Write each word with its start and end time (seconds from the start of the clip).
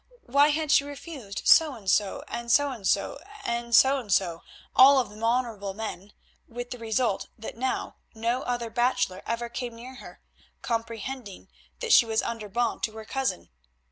Why 0.25 0.47
had 0.49 0.71
she 0.71 0.83
refused 0.83 1.43
So 1.45 1.75
and 1.75 1.87
so, 1.87 2.23
and 2.27 2.51
So 2.51 2.71
and 2.71 2.87
so 2.87 3.19
and 3.45 3.75
So 3.75 3.99
and 3.99 4.11
so—all 4.11 4.99
of 4.99 5.09
them 5.11 5.23
honourable 5.23 5.75
men—with 5.75 6.71
the 6.71 6.79
result 6.79 7.27
that 7.37 7.55
now 7.55 7.97
no 8.15 8.41
other 8.41 8.71
bachelor 8.71 9.21
ever 9.27 9.47
came 9.47 9.75
near 9.75 9.97
her, 9.97 10.19
comprehending 10.63 11.49
that 11.81 11.93
she 11.93 12.07
was 12.07 12.23
under 12.23 12.49
bond 12.49 12.81
to 12.85 12.93
her 12.93 13.05
cousin? 13.05 13.51